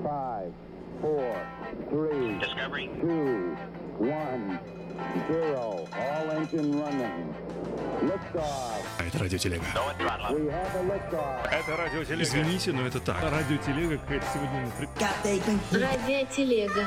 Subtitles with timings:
[0.00, 0.52] Five,
[1.00, 1.34] four,
[1.90, 2.38] three,
[3.00, 3.56] two,
[3.98, 4.60] one,
[5.26, 5.88] zero.
[5.92, 7.34] All engine running.
[8.02, 8.84] Liftoff.
[8.96, 9.64] А это радиотелега.
[9.64, 11.48] We have a liftoff.
[11.50, 12.22] Это радиотелега.
[12.22, 13.16] Извините, но это так.
[13.24, 14.70] Радиотелега какая-то сегодня...
[15.72, 16.86] Радиотелега.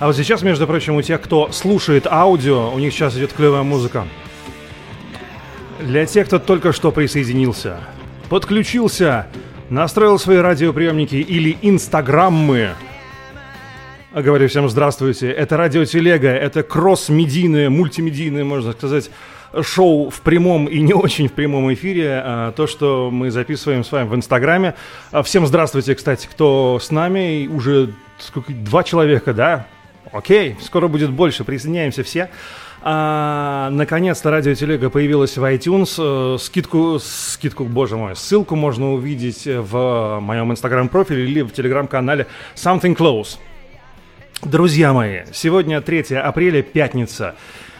[0.00, 3.62] А вот сейчас, между прочим, у тех, кто слушает аудио, у них сейчас идет клевая
[3.62, 4.08] музыка.
[5.80, 7.78] Для тех, кто только что присоединился,
[8.28, 9.26] подключился,
[9.70, 12.70] настроил свои радиоприемники или инстаграммы.
[14.12, 15.30] А Говорю всем здравствуйте.
[15.30, 19.10] Это радиотелега, это кросс-медийное, мультимедийное, можно сказать,
[19.62, 22.22] шоу в прямом и не очень в прямом эфире.
[22.24, 24.74] А, То, что мы записываем с вами в Инстаграме.
[25.12, 27.46] А, Всем здравствуйте, кстати, кто с нами.
[27.46, 29.66] Уже сколько, два человека, да?
[30.12, 31.44] Окей, скоро будет больше.
[31.44, 32.30] Присоединяемся все.
[32.88, 35.96] А, наконец-то радиотелега появилась в iTunes.
[35.98, 42.94] Э, Скидку, скидку, боже мой, ссылку можно увидеть в моем инстаграм-профиле или в телеграм-канале Something
[42.96, 43.38] Close.
[44.44, 47.34] Друзья мои, сегодня 3 апреля, пятница.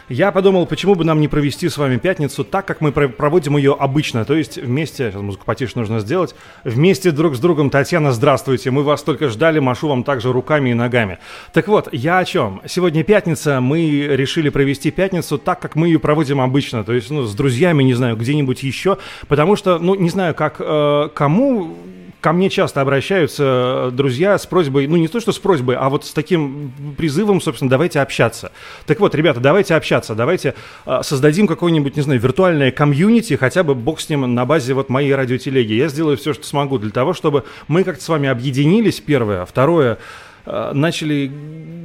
[0.09, 3.57] Я подумал, почему бы нам не провести с вами пятницу так, как мы про- проводим
[3.57, 7.69] ее обычно, то есть вместе, сейчас музыку потише нужно сделать, вместе друг с другом.
[7.69, 11.17] Татьяна, здравствуйте, мы вас только ждали, машу вам также руками и ногами.
[11.51, 12.61] Так вот, я о чем?
[12.65, 17.23] Сегодня пятница, мы решили провести пятницу так, как мы ее проводим обычно, то есть ну,
[17.23, 21.75] с друзьями, не знаю, где-нибудь еще, потому что, ну, не знаю, как э, кому
[22.21, 25.89] ко мне часто обращаются э, друзья с просьбой, ну не то что с просьбой, а
[25.89, 28.51] вот с таким призывом, собственно, давайте общаться.
[28.85, 33.75] Так вот, ребята, давайте общаться, давайте э, создадим какое-нибудь, не знаю, виртуальное комьюнити, хотя бы
[33.75, 35.73] бог с ним на базе вот моей радиотелеги.
[35.73, 39.99] Я сделаю все, что смогу для того, чтобы мы как-то с вами объединились, первое, второе,
[40.45, 41.31] э, начали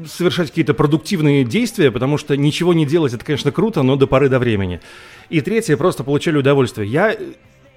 [0.07, 4.29] совершать какие-то продуктивные действия, потому что ничего не делать это, конечно, круто, но до поры
[4.29, 4.81] до времени.
[5.29, 6.89] И третье, просто получали удовольствие.
[6.89, 7.17] Я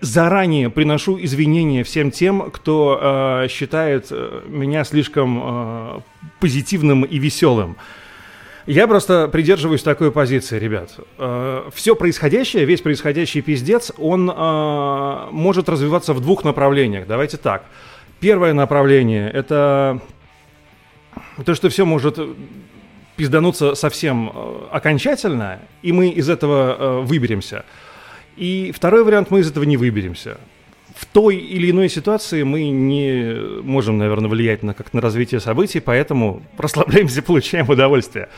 [0.06, 3.00] заранее приношу извинения всем тем, кто
[3.44, 6.00] э, считает э, меня слишком э,
[6.40, 7.78] позитивным и веселым.
[8.68, 10.98] Я просто придерживаюсь такой позиции, ребят.
[11.76, 17.06] все происходящее, весь происходящий пиздец, он э, может развиваться в двух направлениях.
[17.08, 17.66] Давайте так.
[18.20, 20.02] Первое направление это
[21.46, 22.20] то, что все может
[23.16, 27.66] пиздануться совсем э, окончательно, и мы из этого э, выберемся.
[28.38, 30.38] И второй вариант, мы из этого не выберемся.
[30.96, 35.80] В той или иной ситуации мы не можем, наверное, влиять на, как на развитие событий,
[35.80, 38.30] поэтому расслабляемся, получаем удовольствие.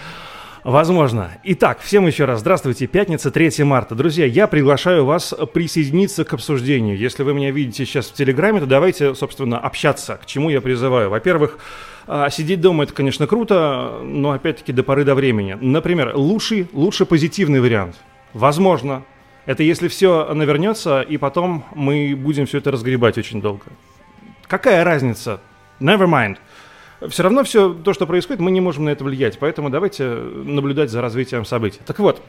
[0.64, 1.32] Возможно.
[1.44, 2.88] Итак, всем еще раз здравствуйте.
[2.88, 3.96] Пятница, 3 марта.
[3.96, 6.98] Друзья, я приглашаю вас присоединиться к обсуждению.
[6.98, 10.20] Если вы меня видите сейчас в Телеграме, то давайте, собственно, общаться.
[10.22, 11.10] К чему я призываю?
[11.10, 11.60] Во-первых,
[12.06, 15.58] а, Сидеть дома это, конечно, круто, но опять-таки до поры до времени.
[15.60, 17.96] Например, лучший, лучше позитивный вариант.
[18.34, 19.04] Возможно.
[19.48, 23.64] Это если все навернется, и потом мы будем все это разгребать очень долго.
[24.46, 25.40] Какая разница?
[25.80, 26.38] Never mind.
[27.10, 30.92] Все равно все то, что происходит, мы не можем на это влиять, поэтому давайте наблюдать
[30.92, 31.80] за развитием событий.
[31.86, 32.22] Так вот,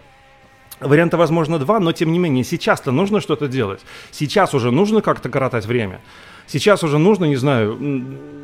[0.78, 3.80] Варианта, возможно, два, но тем не менее, сейчас-то нужно что-то делать.
[4.12, 6.00] Сейчас уже нужно как-то коротать время.
[6.46, 7.76] Сейчас уже нужно, не знаю,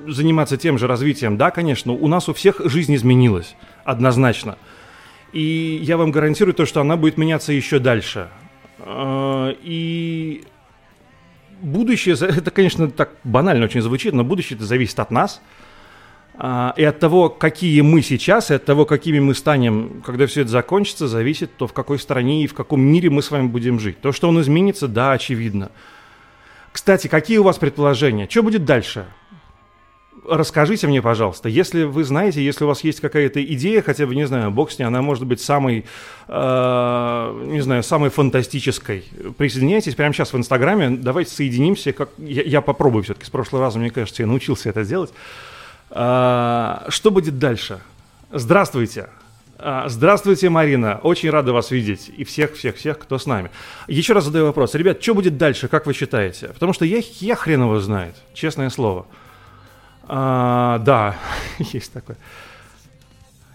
[0.08, 1.36] заниматься тем же развитием.
[1.36, 4.58] Да, конечно, у нас у всех жизнь изменилась, однозначно.
[5.32, 8.30] И я вам гарантирую то, что она будет меняться еще дальше.
[8.78, 10.44] Э, И
[11.60, 15.40] будущее, это, конечно, так банально очень звучит, но будущее это зависит от нас.
[16.36, 20.42] А, И от того, какие мы сейчас, и от того, какими мы станем, когда все
[20.42, 23.78] это закончится, зависит то, в какой стране и в каком мире мы с вами будем
[23.78, 24.00] жить.
[24.00, 25.70] То, что он изменится, да, очевидно.
[26.72, 28.28] Кстати, какие у вас предположения?
[28.28, 29.06] Что будет дальше?
[30.28, 34.26] Расскажите мне, пожалуйста, если вы знаете, если у вас есть какая-то идея, хотя бы, не
[34.26, 35.84] знаю, бог с ней, она может быть самой,
[36.28, 39.04] э, не знаю, самой фантастической.
[39.36, 41.92] Присоединяйтесь прямо сейчас в Инстаграме, давайте соединимся.
[41.92, 42.08] Как...
[42.18, 45.12] Я, я попробую все-таки, с прошлого раза, мне кажется, я научился это делать.
[45.90, 47.80] А, Что будет дальше?
[48.32, 49.08] Здравствуйте.
[49.58, 51.00] А, Здравствуйте, Марина.
[51.02, 52.10] Очень рада вас видеть.
[52.16, 53.50] И всех-всех-всех, кто с нами.
[53.88, 54.74] Еще раз задаю вопрос.
[54.74, 56.48] Ребят, что будет дальше, как вы считаете?
[56.48, 59.06] Потому что я, я хрен его знает, честное слово.
[60.08, 61.16] А, да,
[61.58, 62.16] есть такое.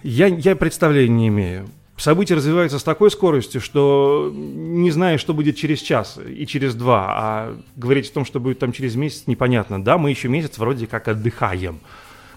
[0.03, 1.69] Я, я представления не имею.
[1.97, 7.07] События развиваются с такой скоростью, что не знаю, что будет через час и через два,
[7.09, 9.83] а говорить о том, что будет там через месяц, непонятно.
[9.83, 11.81] Да, мы еще месяц вроде как отдыхаем.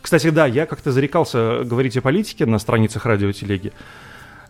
[0.00, 3.73] Кстати, да, я как-то зарекался говорить о политике на страницах радиотелеги.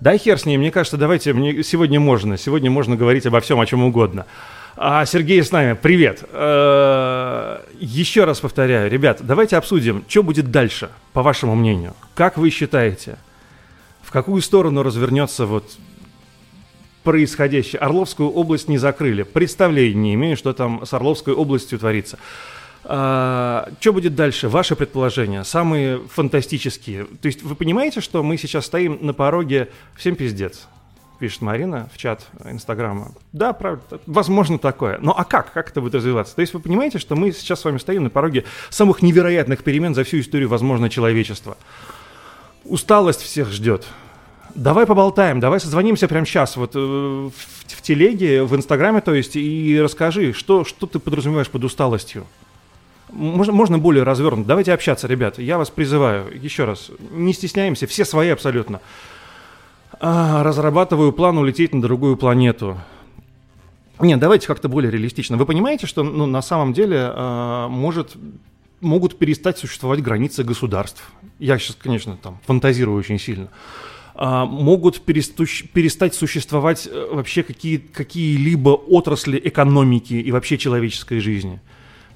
[0.00, 3.61] Да хер с ней, мне кажется, давайте, мне сегодня можно, сегодня можно говорить обо всем,
[3.61, 4.25] о чем угодно.
[4.77, 6.25] А Сергей с нами, привет.
[6.33, 11.95] Э, Еще раз повторяю, ребят, давайте обсудим, что будет дальше, по вашему мнению.
[12.15, 13.19] Как вы считаете,
[14.03, 15.77] в какую сторону развернется вот
[17.03, 17.81] происходящее.
[17.81, 19.25] Орловскую область не закрыли.
[19.25, 22.19] Представления не имею, что там с Орловской областью творится.
[22.85, 24.49] А, что будет дальше?
[24.49, 27.07] Ваши предположения, самые фантастические.
[27.21, 30.69] То есть вы понимаете, что мы сейчас стоим на пороге «всем пиздец»,
[31.23, 33.13] пишет Марина в чат Инстаграма.
[33.33, 34.99] Да, правда, возможно такое.
[35.01, 35.53] Но а как?
[35.53, 36.35] Как это будет развиваться?
[36.35, 39.95] То есть вы понимаете, что мы сейчас с вами стоим на пороге самых невероятных перемен
[39.95, 41.57] за всю историю, возможно, человечества.
[42.65, 43.87] Усталость всех ждет.
[44.57, 49.37] Давай поболтаем, давай созвонимся прямо сейчас вот э, в, в телеге, в Инстаграме, то есть,
[49.37, 52.27] и расскажи, что, что ты подразумеваешь под усталостью.
[53.13, 54.49] Можно, можно более развернуто.
[54.49, 55.41] Давайте общаться, ребята.
[55.41, 58.81] Я вас призываю, еще раз, не стесняемся, все свои абсолютно.
[60.00, 62.79] А, разрабатываю план улететь на другую планету.
[64.00, 65.37] Нет, давайте как-то более реалистично.
[65.37, 68.17] Вы понимаете, что ну, на самом деле а, может,
[68.81, 71.11] могут перестать существовать границы государств?
[71.39, 73.49] Я сейчас, конечно, там фантазирую очень сильно.
[74.15, 81.61] А, могут перестуч, перестать существовать э, вообще какие, какие-либо отрасли экономики и вообще человеческой жизни.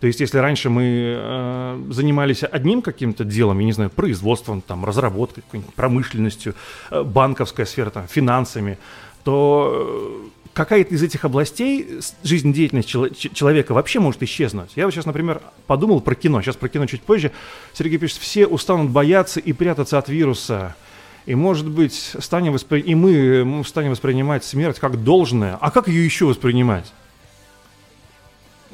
[0.07, 4.85] То есть, если раньше мы э, занимались одним каким-то делом, я не знаю, производством, там,
[4.85, 5.43] разработкой,
[5.75, 6.55] промышленностью,
[6.93, 8.79] э, банковская сфера, там, финансами,
[9.25, 14.71] то э, какая-то из этих областей жизнедеятельность чело- человека вообще может исчезнуть.
[14.77, 17.33] Я вот сейчас, например, подумал про кино, сейчас про кино чуть позже.
[17.73, 20.77] Сергей пишет, все устанут бояться и прятаться от вируса.
[21.25, 22.79] И, может быть, станем воспри...
[22.79, 25.59] и мы станем воспринимать смерть как должное.
[25.61, 26.93] А как ее еще воспринимать?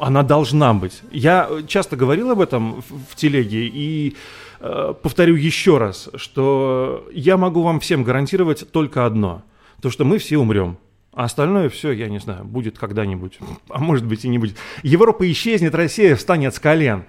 [0.02, 1.00] Она должна быть.
[1.12, 4.16] Я часто говорил об этом в, в телеге и
[4.58, 9.42] э, повторю еще раз, что я могу вам всем гарантировать только одно,
[9.80, 10.76] то что мы все умрем.
[11.12, 13.38] А остальное все, я не знаю, будет когда-нибудь.
[13.68, 14.56] А может быть и не будет.
[14.82, 17.04] Европа исчезнет, Россия встанет с колен.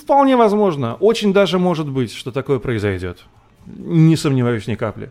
[0.00, 0.94] Вполне возможно.
[0.94, 3.24] Очень даже может быть, что такое произойдет.
[3.66, 5.10] Не сомневаюсь ни капли.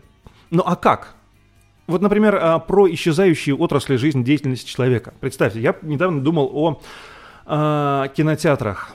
[0.50, 1.16] Ну а как?
[1.86, 5.14] Вот, например, а, про исчезающие отрасли жизнедеятельности человека.
[5.20, 6.80] Представьте, я недавно думал о
[7.46, 8.94] э, кинотеатрах.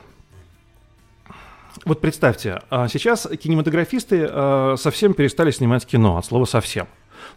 [1.86, 4.28] Вот представьте, а, сейчас кинематографисты
[4.78, 6.88] совсем перестали снимать кино, от слова совсем.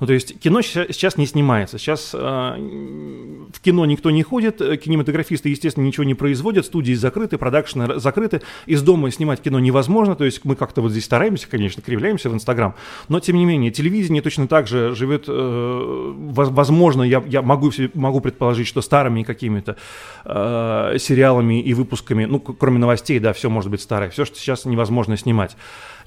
[0.00, 1.78] Ну, то есть кино сейчас не снимается.
[1.78, 7.98] Сейчас э, в кино никто не ходит, кинематографисты, естественно, ничего не производят, студии закрыты, продакшены
[7.98, 8.42] закрыты.
[8.66, 10.16] Из дома снимать кино невозможно.
[10.16, 12.74] То есть мы как-то вот здесь стараемся, конечно, кривляемся в Инстаграм.
[13.08, 18.20] Но, тем не менее, телевидение точно так же живет, э, возможно, я, я могу, могу
[18.20, 19.76] предположить, что старыми какими-то
[20.24, 24.10] э, сериалами и выпусками, ну, кроме новостей, да, все может быть старое.
[24.10, 25.56] Все, что сейчас невозможно снимать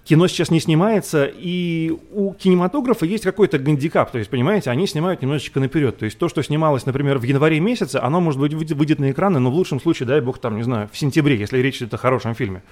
[0.07, 5.21] кино сейчас не снимается, и у кинематографа есть какой-то гандикап, то есть, понимаете, они снимают
[5.21, 8.99] немножечко наперед, то есть то, что снималось, например, в январе месяце, оно, может быть, выйдет
[8.99, 11.77] на экраны, но в лучшем случае, дай бог, там, не знаю, в сентябре, если речь
[11.77, 12.63] идет о хорошем фильме.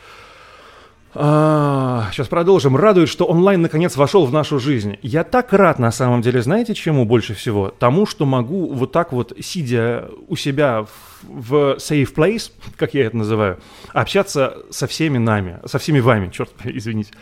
[1.18, 2.76] А, сейчас продолжим.
[2.76, 4.98] Радует, что онлайн наконец вошел в нашу жизнь.
[5.02, 7.70] Я так рад, на самом деле, знаете, чему больше всего?
[7.70, 10.86] Тому, что могу вот так вот, сидя у себя
[11.24, 13.60] в safe place, как я это называю,
[13.94, 17.14] общаться со всеми нами, со всеми вами, черт, извините.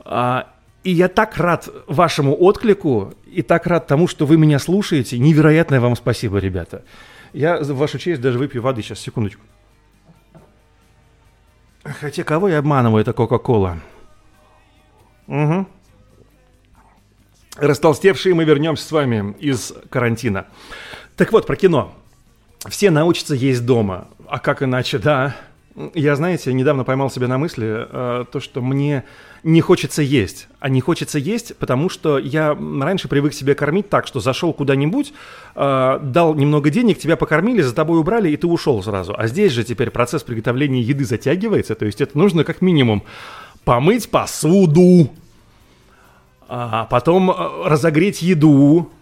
[0.00, 0.48] А,
[0.82, 5.20] и я так рад вашему отклику, и так рад тому, что вы меня слушаете.
[5.20, 6.82] Невероятное вам спасибо, ребята.
[7.32, 9.40] Я в вашу честь даже выпью воды сейчас, секундочку.
[11.84, 13.78] Хотя кого я обманываю, это Кока-Кола.
[15.26, 15.66] Угу.
[17.56, 20.46] Растолстевшие мы вернемся с вами из карантина.
[21.16, 21.94] Так вот, про кино.
[22.68, 24.08] Все научатся есть дома.
[24.26, 25.36] А как иначе, да?
[25.94, 29.02] Я, знаете, недавно поймал себя на мысли, э, то, что мне
[29.42, 30.46] не хочется есть.
[30.60, 35.12] А не хочется есть, потому что я раньше привык себе кормить так, что зашел куда-нибудь,
[35.56, 39.16] э, дал немного денег, тебя покормили, за тобой убрали, и ты ушел сразу.
[39.18, 43.02] А здесь же теперь процесс приготовления еды затягивается, то есть это нужно как минимум
[43.64, 45.10] помыть посуду,
[46.48, 48.92] а потом э, разогреть еду,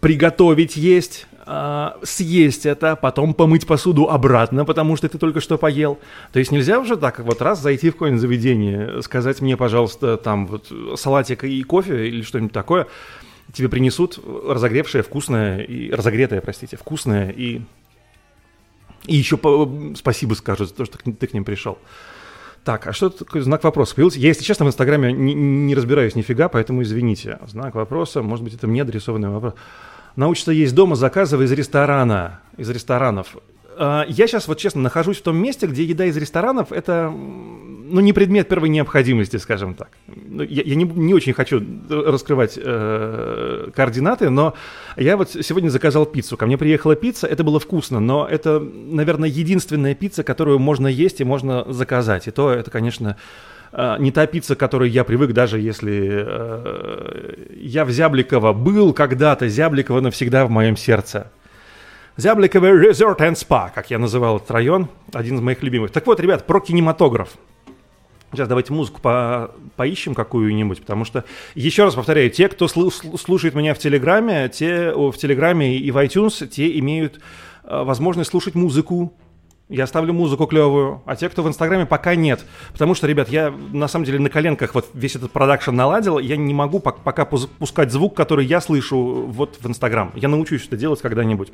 [0.00, 5.98] приготовить есть, а, съесть это, потом помыть посуду обратно, потому что ты только что поел.
[6.32, 10.48] То есть нельзя уже так вот раз зайти в какое-нибудь заведение, сказать мне, пожалуйста, там
[10.48, 12.88] вот салатик и кофе или что-нибудь такое,
[13.52, 17.62] тебе принесут разогревшее, вкусное, и разогретое, простите, вкусное, и,
[19.04, 21.78] и еще по, спасибо скажут за то, что ты к ним пришел.
[22.64, 24.18] Так, а что такое знак вопроса появился?
[24.18, 27.38] Я, если честно, в Инстаграме не, не разбираюсь нифига, поэтому извините.
[27.46, 29.54] Знак вопроса, может быть, это мне адресованный вопрос
[30.16, 33.36] научиться есть дома, заказывая из ресторана, из ресторанов.
[33.78, 37.12] А, я сейчас, вот честно, нахожусь в том месте, где еда из ресторанов– это
[37.88, 39.90] ну, не предмет первой необходимости, скажем так.
[40.06, 44.54] Ну, я, я не, не очень хочу раскрывать э, координаты, но
[44.96, 46.36] я вот сегодня заказал пиццу.
[46.36, 51.20] Ко мне приехала пицца, это было вкусно, но это, наверное, единственная пицца, которую можно есть
[51.20, 52.26] и можно заказать.
[52.26, 53.16] И то это, конечно,
[53.98, 60.00] не топиться, к которой я привык, даже если э, я в Зябликово был когда-то, Зябликово
[60.00, 61.30] навсегда в моем сердце.
[62.16, 65.90] Зябликово Resort and Spa, как я называл этот район, один из моих любимых.
[65.90, 67.36] Так вот, ребят, про кинематограф.
[68.32, 73.74] Сейчас давайте музыку по поищем какую-нибудь, потому что, еще раз повторяю, те, кто слушает меня
[73.74, 77.20] в Телеграме, те в Телеграме и в iTunes, те имеют
[77.64, 79.12] э, возможность слушать музыку.
[79.68, 82.44] Я ставлю музыку клевую, а те, кто в Инстаграме, пока нет.
[82.72, 86.36] Потому что, ребят, я на самом деле на коленках вот весь этот продакшн наладил, я
[86.36, 90.12] не могу пока пускать звук, который я слышу вот в Инстаграм.
[90.14, 91.52] Я научусь это делать когда-нибудь.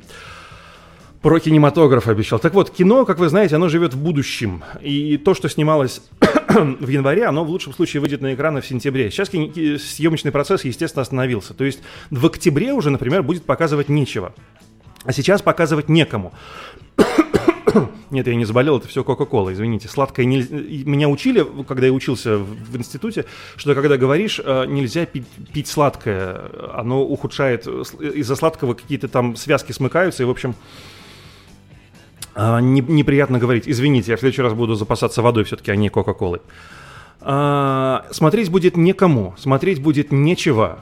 [1.23, 2.37] Про кинематограф обещал.
[2.37, 4.63] Так вот, кино, как вы знаете, оно живет в будущем.
[4.81, 6.03] И то, что снималось
[6.49, 9.09] в январе, оно в лучшем случае выйдет на экраны в сентябре.
[9.09, 11.55] Сейчас съемочный процесс, естественно, остановился.
[11.55, 11.79] То есть
[12.11, 14.35] в октябре уже, например, будет показывать нечего.
[15.03, 16.31] А сейчас показывать некому.
[18.11, 19.87] Нет, я не заболел, это все Кока-Кола, извините.
[19.87, 20.55] Сладкое нельзя.
[20.55, 26.49] Меня учили, когда я учился в институте, что когда говоришь, э, нельзя пить, пить сладкое.
[26.73, 30.55] Оно ухудшает, из-за сладкого какие-то там связки смыкаются, и, в общем,
[32.35, 33.63] а, не, неприятно говорить.
[33.67, 36.41] Извините, я в следующий раз буду запасаться водой все-таки, а не Кока-Колой.
[37.21, 40.79] А, смотреть будет некому, смотреть будет нечего.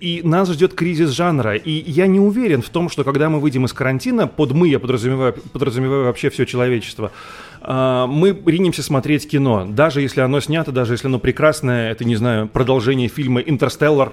[0.00, 1.56] И нас ждет кризис жанра.
[1.56, 4.78] И я не уверен в том, что когда мы выйдем из карантина, под мы я
[4.78, 7.12] подразумеваю, подразумеваю вообще все человечество,
[7.60, 9.66] а, мы ринемся смотреть кино.
[9.68, 14.12] Даже если оно снято, даже если оно прекрасное, это, не знаю, продолжение фильма «Интерстеллар».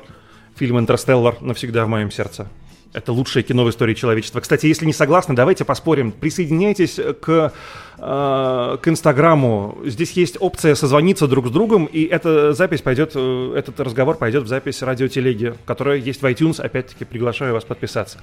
[0.55, 2.49] Фильм «Интерстеллар» навсегда в моем сердце.
[2.93, 4.39] Это лучшее кино в истории человечества.
[4.39, 6.11] Кстати, если не согласны, давайте поспорим.
[6.11, 7.53] Присоединяйтесь к,
[7.97, 9.77] э, к Инстаграму.
[9.85, 14.43] Здесь есть опция созвониться друг с другом, и эта запись пойдет, э, этот разговор пойдет
[14.43, 16.61] в запись радиотелеги, которая есть в iTunes.
[16.61, 18.19] Опять-таки приглашаю вас подписаться.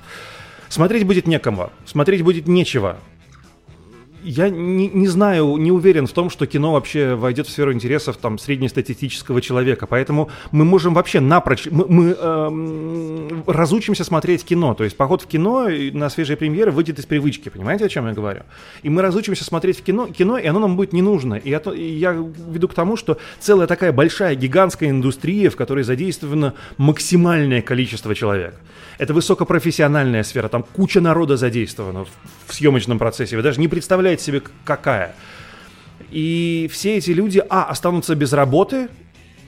[0.68, 2.96] Смотреть будет некому, смотреть будет нечего
[4.24, 8.16] я не, не знаю, не уверен в том, что кино вообще войдет в сферу интересов
[8.16, 14.84] там среднестатистического человека, поэтому мы можем вообще напрочь, мы, мы эм, разучимся смотреть кино, то
[14.84, 18.40] есть поход в кино на свежие премьеры выйдет из привычки, понимаете, о чем я говорю?
[18.82, 21.34] И мы разучимся смотреть в кино, кино и оно нам будет не нужно.
[21.34, 25.84] И, это, и я веду к тому, что целая такая большая гигантская индустрия, в которой
[25.84, 28.54] задействовано максимальное количество человек.
[28.98, 32.08] Это высокопрофессиональная сфера, там куча народа задействована в,
[32.46, 33.36] в съемочном процессе.
[33.36, 35.14] Вы даже не представляете себе, какая.
[36.10, 38.88] И все эти люди, а, останутся без работы,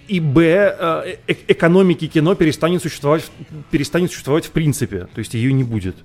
[0.09, 0.43] и б,
[0.79, 3.31] э, э экономики кино перестанет существовать,
[3.71, 5.97] перестанет существовать в принципе, то есть ее не будет.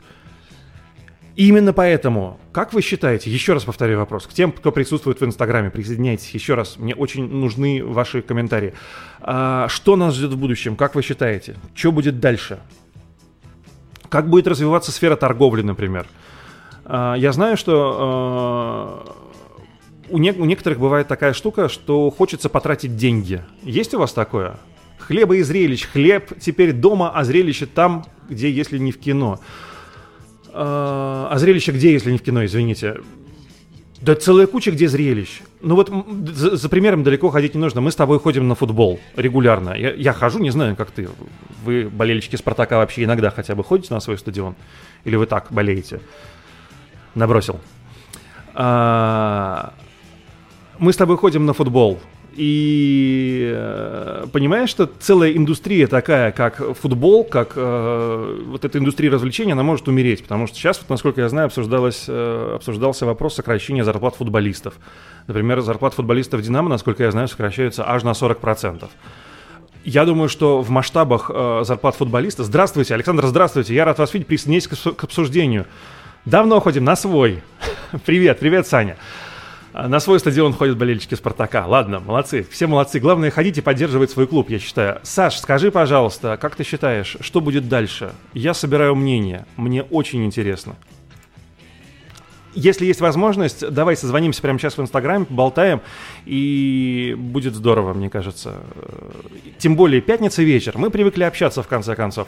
[1.36, 5.70] Именно поэтому, как вы считаете, еще раз повторяю вопрос, к тем, кто присутствует в Инстаграме,
[5.70, 8.74] присоединяйтесь еще раз, мне очень нужны ваши комментарии.
[9.22, 11.56] А, что нас ждет в будущем, как вы считаете?
[11.74, 12.60] Что будет дальше?
[14.12, 16.06] Как будет развиваться сфера торговли, например?
[16.84, 19.16] А, я знаю, что а,
[20.10, 23.42] у, не, у некоторых бывает такая штука, что хочется потратить деньги.
[23.64, 24.60] Есть у вас такое?
[25.00, 25.88] Хлеба и зрелищ.
[25.88, 29.40] Хлеб теперь дома, а зрелище там, где, если не в кино.
[30.52, 32.98] А, а зрелище где, если не в кино, извините?
[34.02, 35.42] Да целая куча где зрелищ.
[35.62, 35.92] Ну вот
[36.30, 37.82] за, за примером далеко ходить не нужно.
[37.82, 39.76] Мы с тобой ходим на футбол регулярно.
[39.76, 41.08] Я, я хожу, не знаю, как ты.
[41.64, 44.56] Вы, болельщики Спартака, вообще иногда хотя бы ходите на свой стадион?
[45.04, 46.02] Или вы так болеете?
[47.14, 47.60] Набросил.
[48.56, 49.74] А,
[50.80, 52.00] мы с тобой ходим на футбол.
[52.34, 59.52] И э, понимаешь, что целая индустрия такая, как футбол, как э, вот эта индустрия развлечений,
[59.52, 60.24] она может умереть.
[60.24, 64.76] Потому что сейчас, вот, насколько я знаю, обсуждалось, э, обсуждался вопрос сокращения зарплат футболистов.
[65.28, 68.88] Например, зарплат футболистов «Динамо», насколько я знаю, сокращаются аж на 40%.
[69.84, 72.44] Я думаю, что в масштабах э, зарплат футболиста...
[72.46, 73.74] Здравствуйте, Александр, здравствуйте.
[73.74, 74.28] Я рад вас видеть.
[74.28, 75.66] Присоединяйтесь к, к обсуждению.
[76.24, 77.42] Давно ходим на свой.
[78.06, 78.96] привет, привет, Саня.
[79.74, 81.66] А, на свой стадион ходят болельщики Спартака.
[81.66, 82.46] Ладно, молодцы.
[82.50, 83.00] Все молодцы.
[83.00, 85.00] Главное, ходить и поддерживать свой клуб, я считаю.
[85.04, 88.14] Саш, скажи, пожалуйста, как ты считаешь, что будет дальше?
[88.34, 89.46] Я собираю мнение.
[89.56, 90.76] Мне очень интересно.
[92.54, 95.80] Если есть возможность, давай созвонимся прямо сейчас в Инстаграме, болтаем,
[96.26, 98.56] и будет здорово, мне кажется.
[99.58, 102.28] Тем более пятница вечер, мы привыкли общаться в конце концов.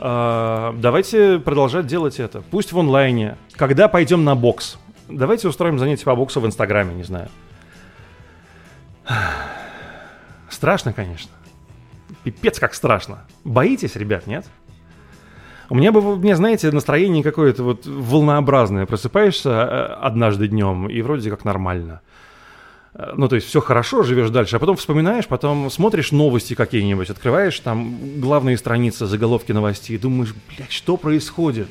[0.00, 2.42] А, давайте продолжать делать это.
[2.50, 3.36] Пусть в онлайне.
[3.52, 4.76] Когда пойдем на бокс?
[5.10, 7.28] Давайте устроим занятие по боксу в Инстаграме, не знаю.
[10.48, 11.30] Страшно, конечно.
[12.24, 13.24] Пипец как страшно.
[13.44, 14.46] Боитесь, ребят, нет?
[15.70, 18.86] У меня бы, мне, знаете, настроение какое-то вот волнообразное.
[18.86, 22.00] Просыпаешься э, однажды днем, и вроде как нормально.
[22.92, 27.08] Э, ну, то есть все хорошо, живешь дальше, а потом вспоминаешь, потом смотришь новости какие-нибудь,
[27.08, 31.68] открываешь там главные страницы, заголовки новостей, и думаешь, блядь, что происходит?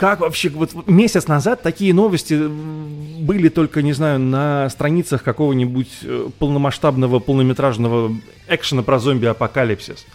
[0.00, 6.30] Как вообще, вот месяц назад такие новости были только, не знаю, на страницах какого-нибудь э,
[6.38, 8.10] полномасштабного, полнометражного
[8.48, 10.06] экшена про зомби-апокалипсис.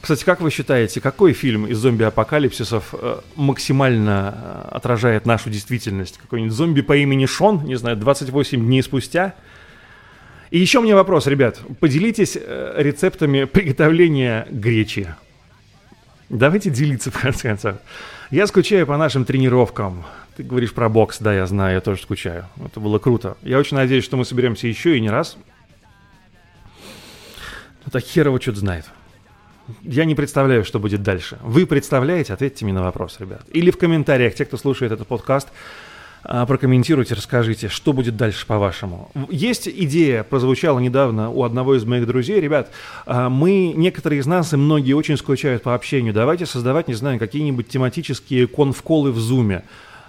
[0.00, 6.16] Кстати, как вы считаете, какой фильм из зомби-апокалипсисов э, максимально э, отражает нашу действительность?
[6.16, 9.34] Какой-нибудь зомби по имени Шон, не знаю, 28 дней спустя?
[10.50, 11.60] И еще мне вопрос, ребят.
[11.78, 15.14] Поделитесь рецептами приготовления гречи.
[16.30, 17.76] Давайте делиться, в конце концов.
[18.30, 20.04] Я скучаю по нашим тренировкам.
[20.36, 22.46] Ты говоришь про бокс, да, я знаю, я тоже скучаю.
[22.64, 23.36] Это было круто.
[23.42, 25.36] Я очень надеюсь, что мы соберемся еще и не раз.
[27.84, 28.86] Ну так херово что-то знает.
[29.82, 31.38] Я не представляю, что будет дальше.
[31.42, 32.32] Вы представляете?
[32.32, 33.42] Ответьте мне на вопрос, ребят.
[33.52, 35.48] Или в комментариях, те, кто слушает этот подкаст,
[36.24, 39.10] прокомментируйте, расскажите, что будет дальше по-вашему.
[39.28, 42.70] Есть идея, прозвучала недавно у одного из моих друзей, ребят,
[43.06, 47.18] а, мы, некоторые из нас и многие очень скучают по общению, давайте создавать, не знаю,
[47.18, 49.64] какие-нибудь тематические конфколы в зуме.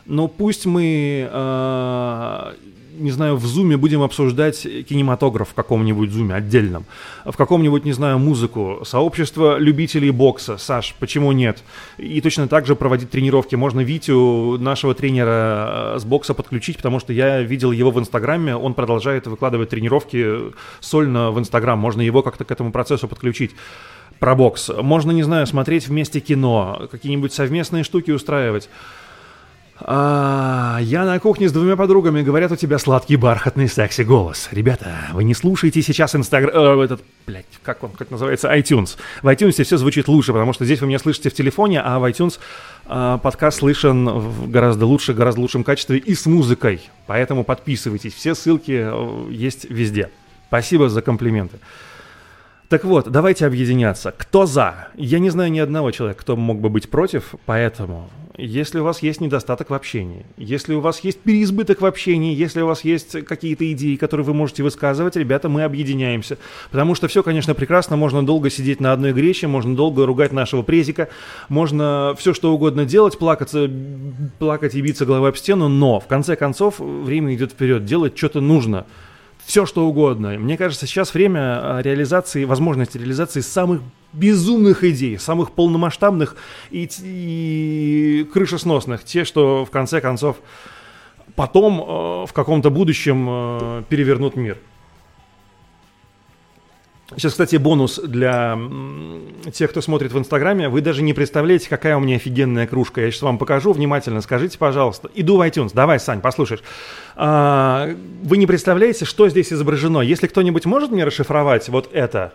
[0.06, 2.54] Но пусть мы э,
[2.98, 6.86] не знаю, в зуме будем обсуждать кинематограф в каком-нибудь зуме отдельном,
[7.24, 11.64] в каком-нибудь, не знаю, музыку, сообщество любителей бокса, Саш, почему нет?
[11.98, 13.56] И точно так же проводить тренировки.
[13.56, 18.56] Можно Витю, нашего тренера э, с бокса, подключить, потому что я видел его в Инстаграме,
[18.56, 23.52] он продолжает выкладывать тренировки сольно в Инстаграм, можно его как-то к этому процессу подключить
[24.20, 24.70] про бокс.
[24.70, 28.70] Можно, не знаю, смотреть вместе кино, какие-нибудь совместные штуки устраивать.
[29.78, 34.48] А, я на кухне с двумя подругами, говорят, у тебя сладкий, бархатный, секси голос.
[34.52, 36.80] Ребята, вы не слушаете сейчас Инстаграм...
[36.80, 38.98] Э, этот, блядь, как он, как называется, iTunes.
[39.22, 42.06] В iTunes все звучит лучше, потому что здесь вы меня слышите в телефоне, а в
[42.10, 42.40] iTunes
[42.86, 46.82] э, подкаст слышен в гораздо лучше, гораздо лучшем качестве и с музыкой.
[47.06, 50.10] Поэтому подписывайтесь, все ссылки э, есть везде.
[50.48, 51.60] Спасибо за комплименты.
[52.68, 54.12] Так вот, давайте объединяться.
[54.18, 54.88] Кто за?
[54.96, 59.04] Я не знаю ни одного человека, кто мог бы быть против, поэтому если у вас
[59.04, 63.24] есть недостаток в общении, если у вас есть переизбыток в общении, если у вас есть
[63.24, 66.38] какие-то идеи, которые вы можете высказывать, ребята, мы объединяемся.
[66.72, 70.64] Потому что все, конечно, прекрасно, можно долго сидеть на одной грече, можно долго ругать нашего
[70.64, 71.08] презика,
[71.50, 73.70] можно все что угодно делать, плакаться,
[74.40, 78.42] плакать и биться головой об стену, но в конце концов время идет вперед, делать что-то
[78.42, 78.86] нужно
[79.46, 80.38] все что угодно.
[80.40, 83.82] Мне кажется, сейчас время а, реализации, возможности реализации самых
[84.12, 86.36] безумных идей, самых полномасштабных
[86.72, 89.04] и, и крышесносных.
[89.04, 90.38] Те, что в конце концов
[91.36, 94.58] потом э, в каком-то будущем э, перевернут мир.
[97.12, 98.58] Сейчас, кстати, бонус для
[99.54, 100.70] тех, кто смотрит в Инстаграме.
[100.70, 103.02] Вы даже не представляете, какая у меня офигенная кружка.
[103.02, 104.22] Я сейчас вам покажу внимательно.
[104.22, 105.12] Скажите, пожалуйста.
[105.14, 105.70] Иду в iTunes.
[105.74, 106.64] Давай, Сань, послушаешь.
[107.16, 110.00] А, вы не представляете, что здесь изображено.
[110.00, 112.34] Если кто-нибудь может мне расшифровать вот это,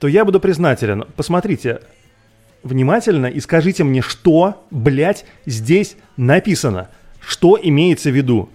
[0.00, 1.04] то я буду признателен.
[1.14, 1.82] Посмотрите
[2.64, 6.88] внимательно и скажите мне, что, блядь, здесь написано.
[7.20, 8.48] Что имеется в виду.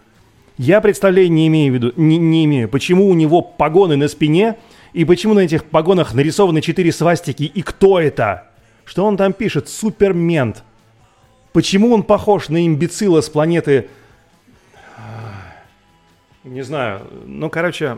[0.57, 2.67] Я представления не имею в виду, не, не имею.
[2.67, 4.57] Почему у него погоны на спине–
[4.93, 7.43] и почему на этих погонах нарисованы четыре свастики?
[7.43, 8.49] И кто это?
[8.85, 9.67] Что он там пишет?
[9.67, 10.63] Супермент.
[11.51, 13.89] Почему он похож на имбецила с планеты...
[16.43, 17.07] Не знаю.
[17.25, 17.97] Ну, короче...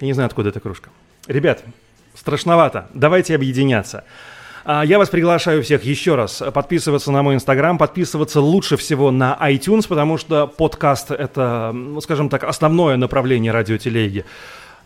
[0.00, 0.90] Я не знаю, откуда эта кружка.
[1.26, 1.62] Ребят,
[2.14, 2.88] страшновато.
[2.94, 4.04] Давайте объединяться.
[4.68, 9.38] А, я вас приглашаю всех еще раз подписываться на мой инстаграм, подписываться лучше всего на
[9.40, 14.24] iTunes, потому что подкаст— это, ну, скажем так, основное направление радиотелеги.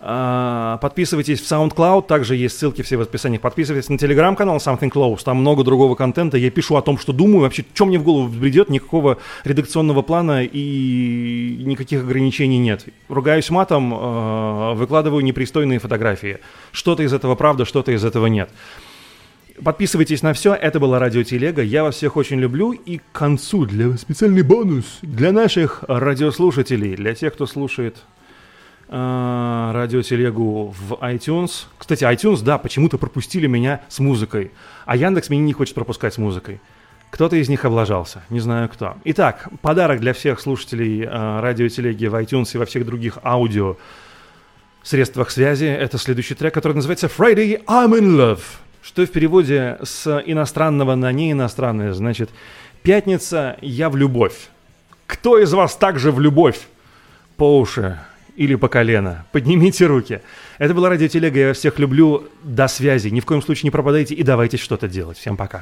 [0.02, 3.38] А, подписывайтесь в SoundCloud, также есть ссылки все в описании.
[3.38, 6.36] Подписывайтесь на телеграм-канал Something Close, там много другого контента.
[6.36, 10.44] Я пишу о том, что думаю, вообще, что мне в голову бредет, никакого редакционного плана
[10.44, 12.84] и никаких ограничений нет.
[13.08, 16.40] Ругаюсь матом, а, выкладываю непристойные фотографии.
[16.70, 18.50] Что-то из этого правда, что-то из этого нет.
[19.64, 20.54] Подписывайтесь на все.
[20.54, 21.62] Это была Радио Телега.
[21.62, 22.72] Я вас всех очень люблю.
[22.72, 27.98] И к концу для специальный бонус для наших радиослушателей, для тех, кто слушает
[28.88, 31.66] э, Радио Телегу в iTunes.
[31.76, 34.50] Кстати, iTunes, да, почему-то пропустили меня с музыкой.
[34.86, 36.60] А Яндекс меня не хочет пропускать с музыкой.
[37.10, 38.94] Кто-то из них облажался, не знаю кто.
[39.04, 43.76] Итак, подарок для всех слушателей э, радио телеги в iTunes и во всех других аудио
[44.82, 45.66] средствах связи.
[45.66, 48.40] Это следующий трек, который называется Friday I'm in Love
[48.82, 52.30] что в переводе с иностранного на неиностранное значит
[52.82, 54.48] «Пятница, я в любовь».
[55.06, 56.68] Кто из вас также в любовь?
[57.36, 57.98] По уши
[58.36, 59.26] или по колено?
[59.32, 60.20] Поднимите руки.
[60.58, 62.28] Это была радиотелега, я всех люблю.
[62.44, 63.08] До связи.
[63.08, 65.18] Ни в коем случае не пропадайте и давайте что-то делать.
[65.18, 65.60] Всем пока.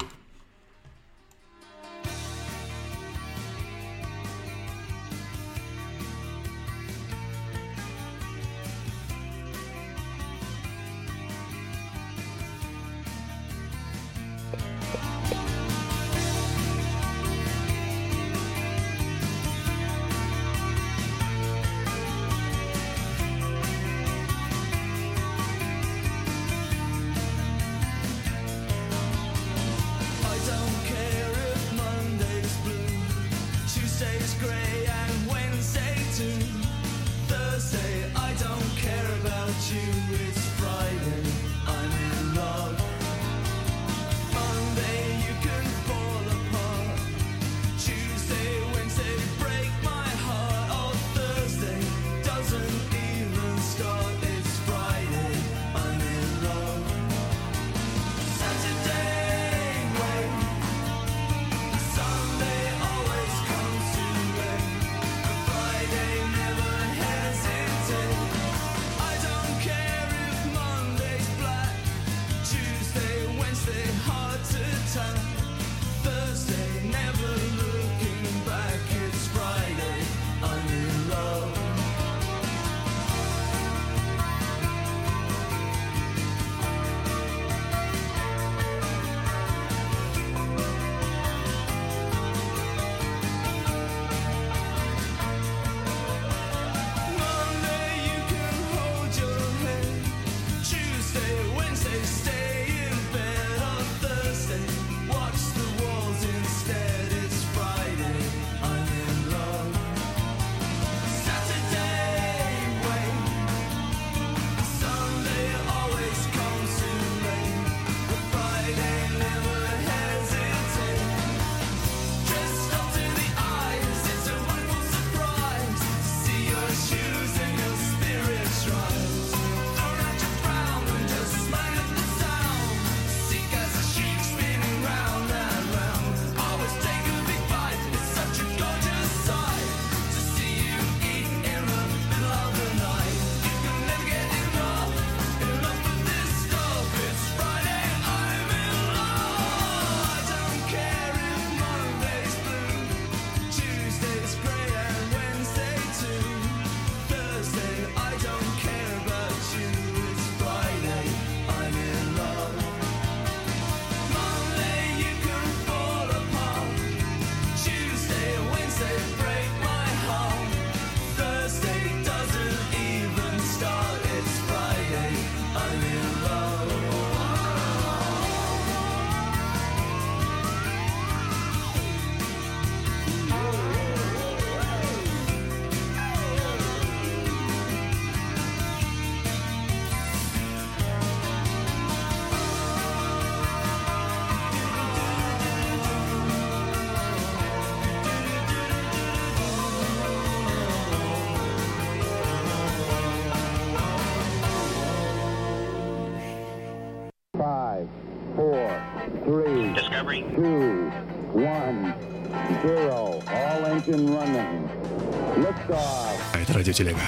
[216.68, 216.98] Радиотелега.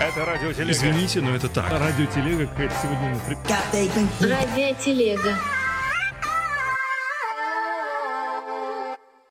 [0.00, 0.70] Это радиотелега.
[0.70, 1.70] Извините, но это так.
[1.70, 3.20] Радиотелега какая-то сегодня...
[4.20, 5.36] Радиотелега.